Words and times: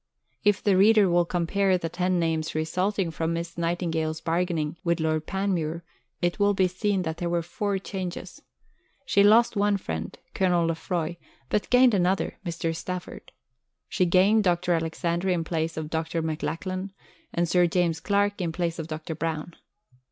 If 0.43 0.63
the 0.63 0.75
reader 0.75 1.07
will 1.07 1.25
compare 1.25 1.77
the 1.77 1.87
ten 1.87 2.17
names 2.17 2.55
resulting 2.55 3.11
from 3.11 3.33
Miss 3.33 3.55
Nightingale's 3.55 4.19
bargaining 4.19 4.77
with 4.83 4.99
Lord 4.99 5.27
Panmure, 5.27 5.83
it 6.23 6.39
will 6.39 6.55
be 6.55 6.67
seen 6.67 7.03
that 7.03 7.17
there 7.17 7.29
were 7.29 7.43
four 7.43 7.77
changes. 7.77 8.41
She 9.05 9.21
lost 9.21 9.55
one 9.55 9.77
friend, 9.77 10.17
Colonel 10.33 10.65
Lefroy, 10.65 11.17
but 11.49 11.69
gained 11.69 11.93
another, 11.93 12.39
Mr. 12.43 12.75
Stafford. 12.75 13.31
She 13.89 14.07
gained 14.07 14.43
Dr. 14.43 14.73
Alexander 14.73 15.29
in 15.29 15.43
place 15.43 15.77
of 15.77 15.91
Dr. 15.91 16.23
McLachlan, 16.23 16.89
and 17.31 17.47
Sir 17.47 17.67
James 17.67 17.99
Clark 17.99 18.41
in 18.41 18.51
place 18.51 18.79
of 18.79 18.87
Dr. 18.87 19.13
Brown. 19.13 19.53